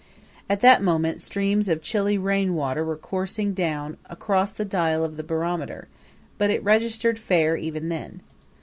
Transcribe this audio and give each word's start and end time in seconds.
At 0.49 0.61
that 0.61 0.81
moment 0.81 1.21
streams 1.21 1.69
of 1.69 1.83
chilly 1.83 2.17
rain 2.17 2.55
water 2.55 2.83
were 2.83 2.95
coursing 2.97 3.53
down 3.53 3.97
across 4.09 4.51
the 4.51 4.65
dial 4.65 5.03
of 5.05 5.15
the 5.15 5.21
barometer, 5.21 5.89
but 6.39 6.49
it 6.49 6.63
registered 6.63 7.19
fair 7.19 7.55
even 7.55 7.89
then. 7.89 8.21